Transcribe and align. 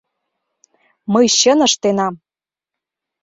—Мый 1.13 1.25
чын 1.37 1.59
ыштенам! 1.67 2.13